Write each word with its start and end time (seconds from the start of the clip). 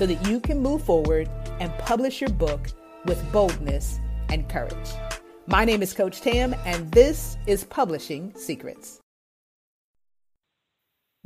so 0.00 0.06
that 0.06 0.26
you 0.26 0.40
can 0.40 0.58
move 0.58 0.82
forward 0.82 1.28
and 1.60 1.70
publish 1.76 2.22
your 2.22 2.30
book 2.30 2.68
with 3.04 3.22
boldness 3.32 3.98
and 4.30 4.48
courage. 4.48 4.88
My 5.46 5.66
name 5.66 5.82
is 5.82 5.92
Coach 5.92 6.22
Tam, 6.22 6.54
and 6.64 6.90
this 6.90 7.36
is 7.46 7.64
Publishing 7.64 8.32
Secrets. 8.34 8.98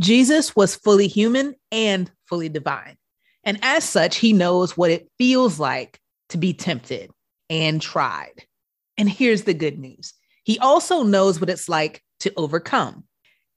Jesus 0.01 0.57
was 0.57 0.75
fully 0.75 1.07
human 1.07 1.55
and 1.71 2.11
fully 2.27 2.49
divine. 2.49 2.97
And 3.45 3.61
as 3.63 3.85
such, 3.85 4.17
he 4.17 4.33
knows 4.33 4.77
what 4.77 4.91
it 4.91 5.09
feels 5.19 5.61
like 5.61 6.01
to 6.31 6.37
be 6.37 6.53
tempted 6.53 7.13
and 7.49 7.81
tried. 7.81 8.45
And 8.99 9.09
here's 9.09 9.45
the 9.45 9.55
good 9.55 9.79
news 9.79 10.15
He 10.43 10.59
also 10.59 11.05
knows 11.05 11.41
what 11.41 11.49
it's 11.49 11.69
like 11.69 12.03
to 12.21 12.33
overcome. 12.37 13.05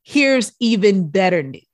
Here's 0.04 0.52
even 0.60 1.10
better 1.10 1.42
news 1.42 1.67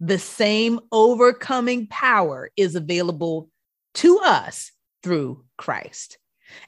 the 0.00 0.18
same 0.18 0.80
overcoming 0.90 1.86
power 1.86 2.50
is 2.56 2.74
available 2.74 3.50
to 3.94 4.18
us 4.20 4.72
through 5.02 5.44
Christ. 5.56 6.18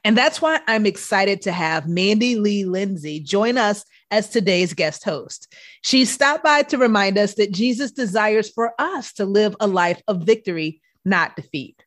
And 0.05 0.17
that's 0.17 0.41
why 0.41 0.61
I'm 0.69 0.87
excited 0.87 1.43
to 1.43 1.53
have 1.53 1.89
Mandy 1.89 2.37
Lee 2.37 2.65
Lindsay 2.65 3.19
join 3.19 3.59
us 3.59 3.85
as 4.11 4.29
today's 4.29 4.75
guest 4.75 5.03
host. 5.05 5.53
She 5.83 6.05
stopped 6.05 6.45
by 6.45 6.63
to 6.65 6.79
remind 6.79 7.19
us 7.19 7.35
that 7.35 7.53
Jesus 7.53 7.91
desires 7.91 8.51
for 8.51 8.75
us 8.79 9.13
to 9.15 9.25
live 9.25 9.57
a 9.59 9.67
life 9.67 10.01
of 10.07 10.23
victory, 10.23 10.81
not 11.05 11.35
defeat. 11.35 11.83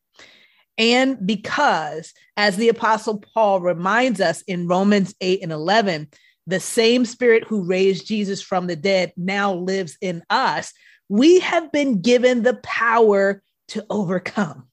And 0.78 1.26
because, 1.26 2.14
as 2.36 2.58
the 2.58 2.70
Apostle 2.70 3.24
Paul 3.34 3.62
reminds 3.62 4.20
us 4.20 4.42
in 4.42 4.68
Romans 4.68 5.16
8 5.22 5.42
and 5.42 5.52
11, 5.52 6.10
the 6.48 6.60
same 6.60 7.06
spirit 7.06 7.46
who 7.46 7.64
raised 7.64 8.08
Jesus 8.08 8.42
from 8.42 8.68
the 8.68 8.76
dead 8.76 9.14
now 9.16 9.54
lives 9.54 9.98
in 10.02 10.22
us, 10.30 10.74
we 11.10 11.40
have 11.40 11.72
been 11.72 12.02
given 12.02 12.44
the 12.44 12.56
power 12.56 13.42
to 13.70 13.86
overcome. 13.90 14.68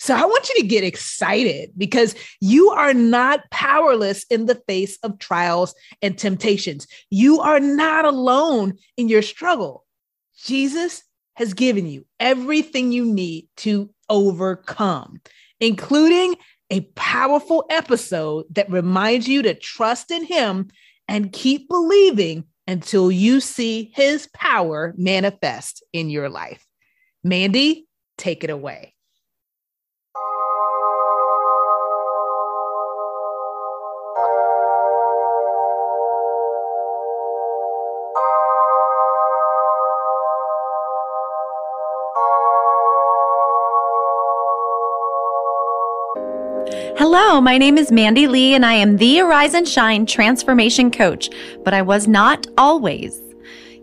So 0.00 0.14
I 0.14 0.24
want 0.24 0.48
you 0.48 0.62
to 0.62 0.66
get 0.66 0.84
excited 0.84 1.72
because 1.76 2.14
you 2.40 2.70
are 2.70 2.94
not 2.94 3.50
powerless 3.50 4.24
in 4.30 4.46
the 4.46 4.62
face 4.68 4.96
of 5.02 5.18
trials 5.18 5.74
and 6.02 6.16
temptations. 6.16 6.86
You 7.10 7.40
are 7.40 7.58
not 7.58 8.04
alone 8.04 8.74
in 8.96 9.08
your 9.08 9.22
struggle. 9.22 9.84
Jesus 10.36 11.02
has 11.34 11.52
given 11.52 11.86
you 11.86 12.06
everything 12.20 12.92
you 12.92 13.04
need 13.04 13.48
to 13.58 13.90
overcome, 14.08 15.20
including 15.58 16.36
a 16.70 16.80
powerful 16.94 17.64
episode 17.70 18.44
that 18.50 18.70
reminds 18.70 19.26
you 19.26 19.42
to 19.42 19.54
trust 19.54 20.12
in 20.12 20.24
Him 20.24 20.68
and 21.08 21.32
keep 21.32 21.68
believing 21.68 22.44
until 22.68 23.10
you 23.10 23.40
see 23.40 23.90
His 23.94 24.28
power 24.32 24.94
manifest 24.96 25.82
in 25.92 26.10
your 26.10 26.28
life. 26.28 26.64
Mandy, 27.24 27.88
take 28.16 28.44
it 28.44 28.50
away. 28.50 28.94
Hello, 46.98 47.40
my 47.40 47.58
name 47.58 47.78
is 47.78 47.92
Mandy 47.92 48.26
Lee, 48.26 48.54
and 48.54 48.66
I 48.66 48.72
am 48.72 48.96
the 48.96 49.20
Arise 49.20 49.54
and 49.54 49.68
Shine 49.68 50.04
transformation 50.04 50.90
coach, 50.90 51.30
but 51.62 51.72
I 51.72 51.80
was 51.80 52.08
not 52.08 52.48
always. 52.58 53.20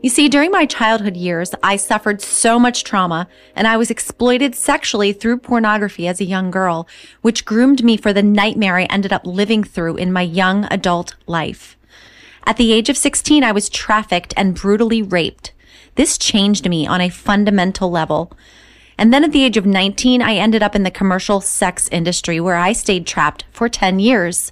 You 0.04 0.10
see, 0.10 0.28
during 0.28 0.52
my 0.52 0.66
childhood 0.66 1.16
years, 1.16 1.56
I 1.64 1.78
suffered 1.78 2.22
so 2.22 2.60
much 2.60 2.84
trauma 2.84 3.30
and 3.56 3.70
I 3.70 3.78
was 3.78 3.90
exploited 3.90 4.54
sexually 4.54 5.14
through 5.14 5.38
pornography 5.38 6.10
as 6.10 6.20
a 6.20 6.26
young 6.26 6.52
girl, 6.52 6.90
which 7.22 7.46
groomed 7.46 7.86
me 7.86 7.96
for 7.96 8.12
the 8.12 8.22
nightmare 8.22 8.76
I 8.76 8.84
ended 8.84 9.14
up 9.14 9.26
living 9.26 9.64
through 9.64 9.96
in 9.96 10.12
my 10.12 10.22
young 10.22 10.66
adult 10.66 11.16
life. 11.26 11.78
At 12.46 12.58
the 12.58 12.74
age 12.74 12.90
of 12.90 12.98
16, 12.98 13.46
I 13.46 13.54
was 13.54 13.70
trafficked 13.70 14.34
and 14.36 14.56
brutally 14.56 15.02
raped. 15.02 15.54
This 15.96 16.18
changed 16.18 16.68
me 16.68 16.86
on 16.86 17.00
a 17.00 17.08
fundamental 17.08 17.90
level. 17.90 18.34
And 18.98 19.14
then 19.14 19.24
at 19.24 19.32
the 19.32 19.44
age 19.44 19.58
of 19.58 19.66
19, 19.66 20.22
I 20.22 20.36
ended 20.36 20.64
up 20.64 20.76
in 20.76 20.84
the 20.84 20.92
commercial 20.92 21.42
sex 21.42 21.90
industry 21.90 22.40
where 22.40 22.56
I 22.56 22.72
stayed 22.72 23.06
trapped 23.06 23.44
for 23.52 23.68
10 23.68 24.00
years. 24.00 24.52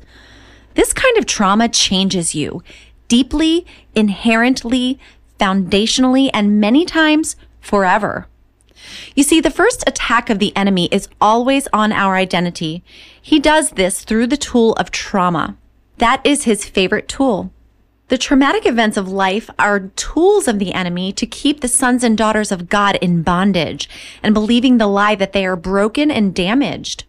This 0.76 0.92
kind 0.92 1.18
of 1.18 1.26
trauma 1.26 1.70
changes 1.70 2.36
you 2.36 2.64
deeply, 3.08 3.66
inherently, 3.94 5.00
foundationally, 5.40 6.30
and 6.34 6.60
many 6.60 6.86
times 6.86 7.36
forever. 7.62 8.28
You 9.16 9.24
see, 9.24 9.40
the 9.40 9.52
first 9.52 9.84
attack 9.88 10.30
of 10.30 10.40
the 10.40 10.56
enemy 10.58 10.90
is 10.92 11.08
always 11.22 11.68
on 11.72 11.92
our 11.92 12.16
identity. 12.16 12.84
He 13.22 13.40
does 13.40 13.72
this 13.72 14.04
through 14.04 14.28
the 14.28 14.38
tool 14.38 14.74
of 14.74 14.92
trauma. 14.92 15.56
That 15.98 16.26
is 16.26 16.44
his 16.44 16.66
favorite 16.66 17.08
tool. 17.08 17.53
The 18.14 18.20
traumatic 18.20 18.68
events 18.68 18.96
of 18.96 19.12
life 19.12 19.50
are 19.58 19.90
tools 19.96 20.48
of 20.48 20.60
the 20.60 20.72
enemy 20.76 21.12
to 21.14 21.26
keep 21.26 21.62
the 21.62 21.68
sons 21.68 22.04
and 22.04 22.16
daughters 22.16 22.52
of 22.52 22.70
God 22.70 22.96
in 23.02 23.24
bondage 23.24 23.90
and 24.22 24.36
believing 24.36 24.78
the 24.78 24.86
lie 24.86 25.16
that 25.16 25.34
they 25.34 25.48
are 25.48 25.56
broken 25.56 26.12
and 26.12 26.36
damaged. 26.36 27.06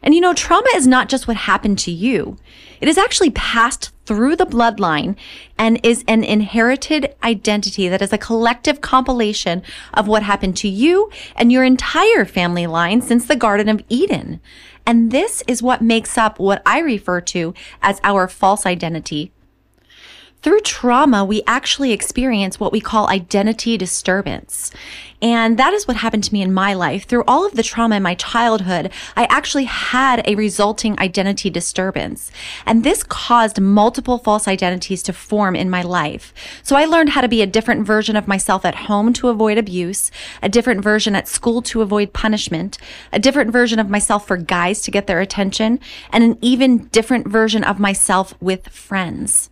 And 0.00 0.14
you 0.14 0.20
know, 0.20 0.34
trauma 0.34 0.68
is 0.76 0.86
not 0.86 1.08
just 1.08 1.26
what 1.26 1.36
happened 1.36 1.80
to 1.80 1.90
you. 1.90 2.36
It 2.80 2.86
is 2.86 2.96
actually 2.96 3.30
passed 3.30 3.90
through 4.06 4.36
the 4.36 4.46
bloodline 4.46 5.16
and 5.58 5.80
is 5.82 6.04
an 6.06 6.22
inherited 6.22 7.16
identity 7.24 7.88
that 7.88 8.00
is 8.00 8.12
a 8.12 8.16
collective 8.16 8.80
compilation 8.80 9.64
of 9.92 10.06
what 10.06 10.22
happened 10.22 10.56
to 10.58 10.68
you 10.68 11.10
and 11.34 11.50
your 11.50 11.64
entire 11.64 12.24
family 12.24 12.68
line 12.68 13.02
since 13.02 13.26
the 13.26 13.34
Garden 13.34 13.68
of 13.68 13.82
Eden. 13.88 14.38
And 14.86 15.10
this 15.10 15.42
is 15.48 15.64
what 15.64 15.82
makes 15.82 16.16
up 16.16 16.38
what 16.38 16.62
I 16.64 16.78
refer 16.78 17.20
to 17.22 17.54
as 17.82 18.00
our 18.04 18.28
false 18.28 18.66
identity 18.66 19.32
through 20.42 20.60
trauma, 20.60 21.24
we 21.24 21.42
actually 21.46 21.92
experience 21.92 22.60
what 22.60 22.72
we 22.72 22.80
call 22.80 23.08
identity 23.08 23.76
disturbance. 23.76 24.70
And 25.20 25.58
that 25.58 25.72
is 25.72 25.88
what 25.88 25.96
happened 25.96 26.22
to 26.24 26.32
me 26.32 26.42
in 26.42 26.54
my 26.54 26.74
life. 26.74 27.04
Through 27.04 27.24
all 27.26 27.44
of 27.44 27.54
the 27.54 27.64
trauma 27.64 27.96
in 27.96 28.04
my 28.04 28.14
childhood, 28.14 28.92
I 29.16 29.24
actually 29.24 29.64
had 29.64 30.22
a 30.24 30.36
resulting 30.36 30.98
identity 31.00 31.50
disturbance. 31.50 32.30
And 32.64 32.84
this 32.84 33.02
caused 33.02 33.60
multiple 33.60 34.18
false 34.18 34.46
identities 34.46 35.02
to 35.04 35.12
form 35.12 35.56
in 35.56 35.68
my 35.68 35.82
life. 35.82 36.32
So 36.62 36.76
I 36.76 36.84
learned 36.84 37.10
how 37.10 37.20
to 37.20 37.28
be 37.28 37.42
a 37.42 37.46
different 37.46 37.84
version 37.84 38.14
of 38.14 38.28
myself 38.28 38.64
at 38.64 38.86
home 38.86 39.12
to 39.14 39.30
avoid 39.30 39.58
abuse, 39.58 40.12
a 40.40 40.48
different 40.48 40.82
version 40.82 41.16
at 41.16 41.26
school 41.26 41.62
to 41.62 41.82
avoid 41.82 42.12
punishment, 42.12 42.78
a 43.12 43.18
different 43.18 43.50
version 43.50 43.80
of 43.80 43.90
myself 43.90 44.24
for 44.24 44.36
guys 44.36 44.82
to 44.82 44.92
get 44.92 45.08
their 45.08 45.20
attention, 45.20 45.80
and 46.12 46.22
an 46.22 46.38
even 46.40 46.86
different 46.88 47.26
version 47.26 47.64
of 47.64 47.80
myself 47.80 48.40
with 48.40 48.68
friends. 48.68 49.50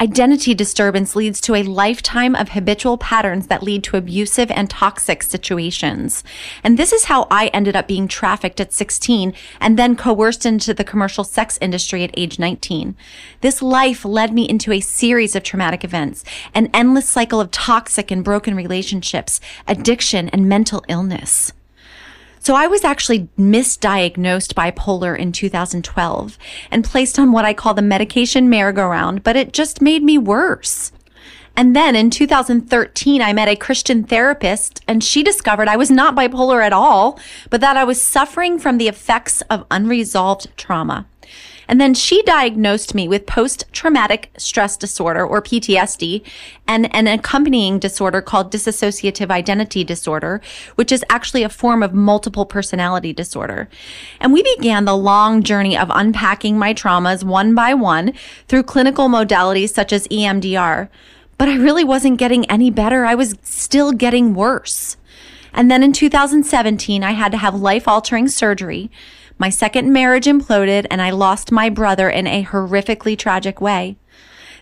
Identity 0.00 0.54
disturbance 0.54 1.14
leads 1.14 1.42
to 1.42 1.54
a 1.54 1.62
lifetime 1.62 2.34
of 2.34 2.48
habitual 2.48 2.96
patterns 2.96 3.48
that 3.48 3.62
lead 3.62 3.84
to 3.84 3.98
abusive 3.98 4.50
and 4.50 4.70
toxic 4.70 5.22
situations. 5.22 6.24
And 6.64 6.78
this 6.78 6.94
is 6.94 7.04
how 7.04 7.26
I 7.30 7.48
ended 7.48 7.76
up 7.76 7.86
being 7.86 8.08
trafficked 8.08 8.60
at 8.60 8.72
16 8.72 9.34
and 9.60 9.78
then 9.78 9.96
coerced 9.96 10.46
into 10.46 10.72
the 10.72 10.84
commercial 10.84 11.22
sex 11.22 11.58
industry 11.60 12.02
at 12.02 12.14
age 12.16 12.38
19. 12.38 12.96
This 13.42 13.60
life 13.60 14.02
led 14.06 14.32
me 14.32 14.48
into 14.48 14.72
a 14.72 14.80
series 14.80 15.36
of 15.36 15.42
traumatic 15.42 15.84
events, 15.84 16.24
an 16.54 16.70
endless 16.72 17.06
cycle 17.06 17.38
of 17.38 17.50
toxic 17.50 18.10
and 18.10 18.24
broken 18.24 18.54
relationships, 18.54 19.38
addiction, 19.68 20.30
and 20.30 20.48
mental 20.48 20.82
illness. 20.88 21.52
So 22.42 22.54
I 22.54 22.66
was 22.66 22.84
actually 22.84 23.28
misdiagnosed 23.38 24.54
bipolar 24.54 25.16
in 25.16 25.30
2012 25.30 26.38
and 26.70 26.84
placed 26.84 27.18
on 27.18 27.32
what 27.32 27.44
I 27.44 27.52
call 27.52 27.74
the 27.74 27.82
medication 27.82 28.48
merry-go-round, 28.48 29.22
but 29.22 29.36
it 29.36 29.52
just 29.52 29.82
made 29.82 30.02
me 30.02 30.16
worse. 30.16 30.90
And 31.54 31.76
then 31.76 31.94
in 31.94 32.08
2013, 32.08 33.20
I 33.20 33.34
met 33.34 33.48
a 33.48 33.56
Christian 33.56 34.04
therapist 34.04 34.80
and 34.88 35.04
she 35.04 35.22
discovered 35.22 35.68
I 35.68 35.76
was 35.76 35.90
not 35.90 36.16
bipolar 36.16 36.64
at 36.64 36.72
all, 36.72 37.20
but 37.50 37.60
that 37.60 37.76
I 37.76 37.84
was 37.84 38.00
suffering 38.00 38.58
from 38.58 38.78
the 38.78 38.88
effects 38.88 39.42
of 39.42 39.66
unresolved 39.70 40.48
trauma. 40.56 41.06
And 41.70 41.80
then 41.80 41.94
she 41.94 42.20
diagnosed 42.24 42.96
me 42.96 43.06
with 43.06 43.26
post 43.26 43.64
traumatic 43.70 44.32
stress 44.36 44.76
disorder 44.76 45.24
or 45.24 45.40
PTSD 45.40 46.26
and 46.66 46.92
an 46.92 47.06
accompanying 47.06 47.78
disorder 47.78 48.20
called 48.20 48.50
dissociative 48.50 49.30
identity 49.30 49.84
disorder, 49.84 50.40
which 50.74 50.90
is 50.90 51.04
actually 51.08 51.44
a 51.44 51.48
form 51.48 51.84
of 51.84 51.94
multiple 51.94 52.44
personality 52.44 53.12
disorder. 53.12 53.68
And 54.18 54.32
we 54.32 54.42
began 54.56 54.84
the 54.84 54.96
long 54.96 55.44
journey 55.44 55.78
of 55.78 55.92
unpacking 55.94 56.58
my 56.58 56.74
traumas 56.74 57.22
one 57.22 57.54
by 57.54 57.72
one 57.74 58.14
through 58.48 58.64
clinical 58.64 59.08
modalities 59.08 59.72
such 59.72 59.92
as 59.92 60.08
EMDR. 60.08 60.88
But 61.38 61.48
I 61.48 61.54
really 61.54 61.84
wasn't 61.84 62.18
getting 62.18 62.50
any 62.50 62.72
better. 62.72 63.04
I 63.04 63.14
was 63.14 63.36
still 63.44 63.92
getting 63.92 64.34
worse. 64.34 64.96
And 65.52 65.70
then 65.70 65.84
in 65.84 65.92
2017, 65.92 67.04
I 67.04 67.12
had 67.12 67.30
to 67.30 67.38
have 67.38 67.54
life 67.54 67.86
altering 67.86 68.26
surgery. 68.26 68.90
My 69.40 69.48
second 69.48 69.90
marriage 69.90 70.26
imploded 70.26 70.86
and 70.90 71.00
I 71.00 71.08
lost 71.08 71.50
my 71.50 71.70
brother 71.70 72.10
in 72.10 72.26
a 72.26 72.44
horrifically 72.44 73.16
tragic 73.18 73.58
way. 73.58 73.96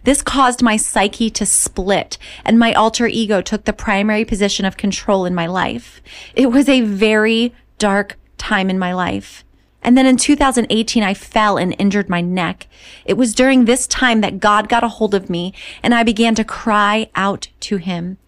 This 0.05 0.23
caused 0.23 0.63
my 0.63 0.77
psyche 0.77 1.31
to 1.31 1.45
split 1.45 2.17
and 2.45 2.61
my 2.61 2.73
alter 2.75 3.09
ego 3.09 3.41
took 3.43 3.65
the 3.65 3.73
primary 3.73 4.25
position 4.25 4.65
of 4.65 4.77
control 4.77 5.25
in 5.25 5.35
my 5.35 5.49
life. 5.49 6.01
It 6.33 6.53
was 6.53 6.69
a 6.69 6.83
very 6.83 7.53
dark 7.79 8.21
time 8.37 8.71
in 8.71 8.79
my 8.79 8.93
life. 8.93 9.43
And 9.83 9.99
then 9.99 10.07
in 10.07 10.17
2018, 10.17 11.03
I 11.03 11.13
fell 11.13 11.57
and 11.57 11.75
injured 11.77 12.09
my 12.09 12.21
neck. 12.21 12.69
It 13.05 13.15
was 13.15 13.35
during 13.35 13.65
this 13.65 13.85
time 13.89 14.21
that 14.21 14.39
God 14.39 14.69
got 14.69 14.85
a 14.85 14.89
hold 14.89 15.13
of 15.13 15.29
me 15.29 15.55
and 15.83 15.93
I 15.93 16.05
began 16.05 16.37
to 16.37 16.45
cry 16.45 17.11
out 17.17 17.49
to 17.63 17.79
him. 17.79 18.19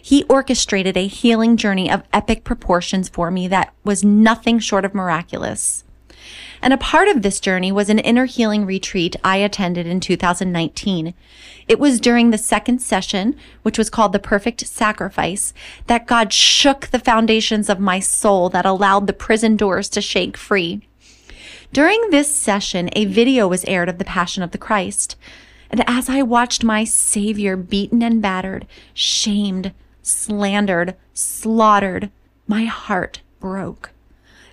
He 0.00 0.22
orchestrated 0.28 0.96
a 0.96 1.08
healing 1.08 1.56
journey 1.56 1.90
of 1.90 2.04
epic 2.12 2.44
proportions 2.44 3.08
for 3.08 3.32
me 3.32 3.48
that 3.48 3.74
was 3.82 4.04
nothing 4.04 4.60
short 4.60 4.84
of 4.84 4.94
miraculous. 4.94 5.82
And 6.62 6.72
a 6.72 6.78
part 6.78 7.08
of 7.08 7.22
this 7.22 7.40
journey 7.40 7.70
was 7.70 7.88
an 7.88 7.98
inner 7.98 8.24
healing 8.24 8.66
retreat 8.66 9.16
I 9.22 9.36
attended 9.36 9.86
in 9.86 10.00
2019. 10.00 11.14
It 11.68 11.78
was 11.78 12.00
during 12.00 12.30
the 12.30 12.38
second 12.38 12.80
session, 12.80 13.36
which 13.62 13.78
was 13.78 13.90
called 13.90 14.12
the 14.12 14.18
perfect 14.18 14.66
sacrifice, 14.66 15.52
that 15.86 16.06
God 16.06 16.32
shook 16.32 16.88
the 16.88 16.98
foundations 16.98 17.68
of 17.68 17.80
my 17.80 18.00
soul 18.00 18.48
that 18.50 18.66
allowed 18.66 19.06
the 19.06 19.12
prison 19.12 19.56
doors 19.56 19.88
to 19.90 20.00
shake 20.00 20.36
free. 20.36 20.82
During 21.72 22.10
this 22.10 22.34
session, 22.34 22.88
a 22.92 23.04
video 23.04 23.48
was 23.48 23.64
aired 23.64 23.88
of 23.88 23.98
the 23.98 24.04
Passion 24.04 24.42
of 24.42 24.52
the 24.52 24.58
Christ. 24.58 25.16
And 25.70 25.82
as 25.88 26.08
I 26.08 26.22
watched 26.22 26.62
my 26.62 26.84
Savior 26.84 27.56
beaten 27.56 28.02
and 28.02 28.22
battered, 28.22 28.66
shamed, 28.94 29.72
slandered, 30.02 30.94
slaughtered, 31.12 32.10
my 32.46 32.64
heart 32.64 33.20
broke. 33.40 33.90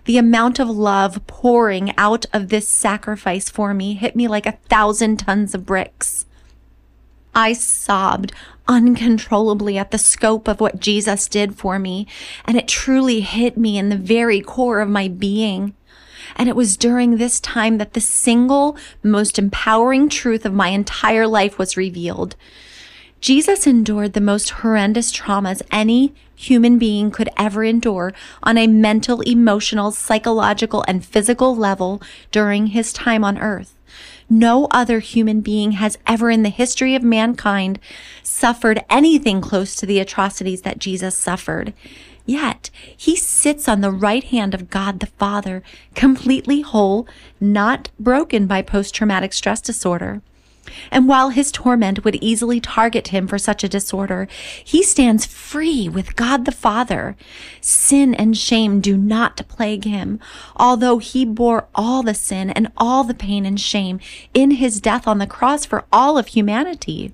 The 0.06 0.18
amount 0.18 0.60
of 0.60 0.70
love 0.70 1.26
pouring 1.28 1.94
out 1.98 2.26
of 2.34 2.50
this 2.50 2.68
sacrifice 2.68 3.50
for 3.50 3.74
me 3.74 3.94
hit 3.94 4.16
me 4.16 4.28
like 4.28 4.46
a 4.46 4.58
thousand 4.70 5.18
tons 5.18 5.56
of 5.56 5.66
bricks. 5.66 6.26
I 7.34 7.54
sobbed 7.54 8.34
uncontrollably 8.68 9.78
at 9.78 9.92
the 9.92 9.98
scope 9.98 10.48
of 10.48 10.60
what 10.60 10.80
Jesus 10.80 11.28
did 11.28 11.56
for 11.56 11.80
me, 11.80 12.06
and 12.46 12.58
it 12.58 12.68
truly 12.68 13.22
hit 13.22 13.58
me 13.58 13.78
in 13.78 13.90
the 13.90 13.98
very 13.98 14.42
core 14.42 14.82
of 14.82 14.90
my 14.90 15.08
being. 15.08 15.74
And 16.36 16.50
it 16.50 16.56
was 16.56 16.78
during 16.78 17.18
this 17.18 17.40
time 17.40 17.78
that 17.78 17.94
the 17.94 18.02
single 18.02 18.78
most 19.02 19.40
empowering 19.40 20.10
truth 20.10 20.46
of 20.46 20.54
my 20.54 20.70
entire 20.70 21.28
life 21.28 21.58
was 21.58 21.78
revealed. 21.78 22.36
Jesus 23.20 23.66
endured 23.66 24.14
the 24.14 24.22
most 24.22 24.50
horrendous 24.50 25.12
traumas 25.12 25.62
any 25.72 26.14
human 26.35 26.77
being 26.77 27.12
could 27.12 27.30
ever 27.38 27.63
endure 27.63 28.13
on 28.41 28.57
a 28.57 28.68
mental, 28.68 29.21
emotional, 29.21 29.91
psychological, 29.91 30.83
and 30.88 31.06
physical 31.06 31.56
level 31.56 32.01
during 32.31 32.68
his 32.68 32.94
time 32.94 33.24
on 33.24 33.38
earth. 33.38 33.75
No 34.30 34.68
other 34.71 35.00
human 35.00 35.41
being 35.41 35.74
has 35.74 35.97
ever 36.07 36.31
in 36.31 36.44
the 36.44 36.50
history 36.50 36.95
of 36.95 37.03
mankind 37.03 37.80
suffered 38.24 38.83
anything 38.89 39.41
close 39.41 39.75
to 39.75 39.85
the 39.85 40.00
atrocities 40.00 40.63
that 40.63 40.80
Jesus 40.80 41.15
suffered. 41.15 41.74
Yet 42.25 42.69
he 42.95 43.15
sits 43.15 43.68
on 43.68 43.81
the 43.81 43.91
right 43.91 44.24
hand 44.24 44.53
of 44.53 44.69
God 44.69 45.00
the 45.00 45.07
Father, 45.07 45.62
completely 45.94 46.62
whole, 46.62 47.07
not 47.39 47.89
broken 48.00 48.47
by 48.47 48.62
post 48.62 48.95
traumatic 48.95 49.33
stress 49.33 49.59
disorder. 49.62 50.21
And 50.92 51.07
while 51.07 51.30
his 51.30 51.51
torment 51.51 52.04
would 52.04 52.15
easily 52.15 52.60
target 52.60 53.10
him 53.10 53.27
for 53.27 53.38
such 53.38 53.63
a 53.63 53.69
disorder, 53.69 54.27
he 54.63 54.83
stands 54.83 55.25
free 55.25 55.89
with 55.89 56.15
God 56.15 56.45
the 56.45 56.51
Father. 56.51 57.15
Sin 57.62 58.13
and 58.15 58.38
shame 58.38 58.80
do 58.80 58.98
not 58.98 59.48
plague 59.48 59.86
him, 59.86 60.19
although 60.56 60.98
he 60.98 61.25
bore 61.25 61.68
all 61.75 62.04
the 62.04 62.13
sin 62.13 62.50
and 62.50 62.71
all 62.77 63.04
the 63.04 63.13
pain 63.13 63.45
and 63.45 63.60
shame 63.60 64.00
in 64.33 64.51
his 64.51 64.80
death 64.81 65.07
on 65.07 65.18
the 65.18 65.27
cross 65.27 65.65
for 65.65 65.86
all 65.92 66.18
of 66.18 66.27
humanity. 66.27 67.13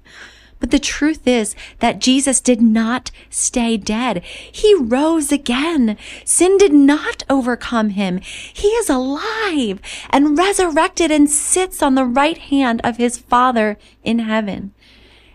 But 0.60 0.72
the 0.72 0.80
truth 0.80 1.26
is 1.26 1.56
that 1.80 2.00
Jesus 2.00 2.42
did 2.42 2.62
not 2.62 3.12
stay 3.30 3.78
dead. 3.78 4.24
He 4.24 4.76
rose 4.76 5.32
again. 5.32 5.98
Sin 6.26 6.58
did 6.58 6.74
not 6.74 7.24
overcome 7.30 7.92
him. 7.92 8.20
He 8.22 8.68
is 8.70 8.90
alive 8.90 9.80
and 10.10 10.38
resurrected 10.38 11.12
and 11.12 11.30
sits 11.30 11.82
on 11.82 11.96
the 11.96 12.06
right 12.06 12.38
hand 12.38 12.82
of 12.84 12.98
his 12.98 13.18
Father 13.18 13.78
in 14.04 14.20
heaven. 14.20 14.74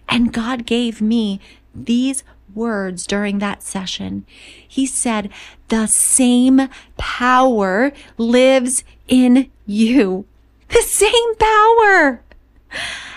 And 0.09 0.33
God 0.33 0.67
gave 0.67 1.01
me 1.01 1.41
these 1.75 2.23
words 2.55 3.07
during 3.07 3.39
that 3.39 3.63
session. 3.63 4.27
He 4.69 4.87
said, 4.87 5.31
the 5.69 5.87
same 5.87 6.69
power 6.97 7.93
lives 8.19 8.85
in 9.09 9.51
you. 9.67 10.27
The 10.69 10.83
same 10.83 11.35
power. 11.37 12.23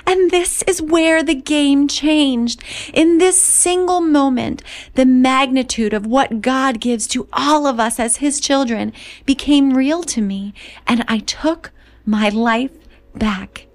And 0.07 0.31
this 0.31 0.63
is 0.63 0.81
where 0.81 1.21
the 1.21 1.35
game 1.35 1.89
changed. 1.89 2.63
In 2.93 3.17
this 3.17 3.39
single 3.39 3.99
moment, 3.99 4.63
the 4.95 5.05
magnitude 5.05 5.93
of 5.93 6.07
what 6.07 6.39
God 6.41 6.79
gives 6.79 7.07
to 7.07 7.27
all 7.33 7.67
of 7.67 7.77
us 7.77 7.99
as 7.99 8.17
his 8.17 8.39
children 8.39 8.93
became 9.25 9.75
real 9.75 10.03
to 10.03 10.21
me. 10.21 10.53
And 10.87 11.03
I 11.09 11.19
took 11.19 11.71
my 12.05 12.29
life 12.29 12.71
back. 13.15 13.66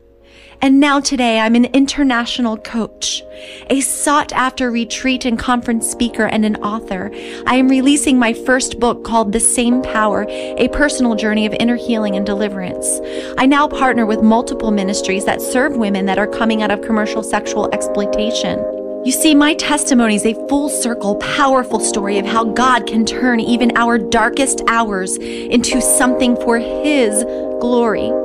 And 0.64 0.78
now 0.78 1.00
today 1.00 1.40
I'm 1.40 1.56
an 1.56 1.64
international 1.64 2.56
coach, 2.56 3.24
a 3.68 3.80
sought 3.80 4.32
after 4.32 4.70
retreat 4.70 5.24
and 5.24 5.36
conference 5.36 5.90
speaker 5.90 6.26
and 6.26 6.44
an 6.44 6.54
author. 6.62 7.10
I 7.48 7.56
am 7.56 7.66
releasing 7.66 8.16
my 8.16 8.32
first 8.32 8.78
book 8.78 9.02
called 9.02 9.32
The 9.32 9.40
Same 9.40 9.82
Power, 9.82 10.24
a 10.28 10.68
personal 10.68 11.16
journey 11.16 11.46
of 11.46 11.52
inner 11.54 11.74
healing 11.74 12.14
and 12.14 12.24
deliverance. 12.24 13.00
I 13.38 13.46
now 13.46 13.66
partner 13.66 14.06
with 14.06 14.22
multiple 14.22 14.70
ministries 14.70 15.24
that 15.24 15.42
serve 15.42 15.74
women 15.74 16.06
that 16.06 16.20
are 16.20 16.28
coming 16.28 16.62
out 16.62 16.70
of 16.70 16.82
commercial 16.82 17.24
sexual 17.24 17.68
exploitation. 17.72 18.60
You 19.04 19.10
see, 19.10 19.34
my 19.34 19.54
testimony 19.54 20.14
is 20.14 20.24
a 20.24 20.34
full 20.46 20.68
circle, 20.68 21.16
powerful 21.16 21.80
story 21.80 22.20
of 22.20 22.24
how 22.24 22.44
God 22.44 22.86
can 22.86 23.04
turn 23.04 23.40
even 23.40 23.76
our 23.76 23.98
darkest 23.98 24.62
hours 24.68 25.16
into 25.16 25.82
something 25.82 26.36
for 26.36 26.60
His 26.60 27.24
glory. 27.60 28.21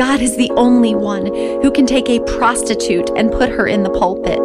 God 0.00 0.22
is 0.22 0.38
the 0.38 0.50
only 0.52 0.94
one 0.94 1.26
who 1.26 1.70
can 1.70 1.84
take 1.84 2.08
a 2.08 2.20
prostitute 2.20 3.10
and 3.18 3.30
put 3.30 3.50
her 3.50 3.66
in 3.66 3.82
the 3.82 3.90
pulpit. 3.90 4.40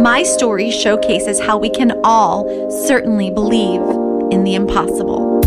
My 0.00 0.22
story 0.22 0.70
showcases 0.70 1.40
how 1.40 1.58
we 1.58 1.68
can 1.68 2.00
all 2.04 2.70
certainly 2.86 3.28
believe 3.28 3.80
in 4.30 4.44
the 4.44 4.54
impossible. 4.54 5.40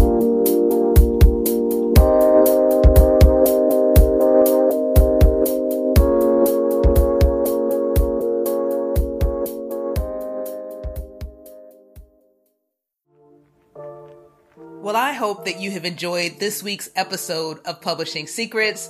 Well, 14.82 14.98
I 14.98 15.14
hope 15.14 15.46
that 15.46 15.62
you 15.62 15.72
have 15.72 15.86
enjoyed 15.86 16.42
this 16.42 16.62
week's 16.62 16.90
episode 16.98 17.60
of 17.66 17.80
Publishing 17.80 18.28
Secrets 18.28 18.90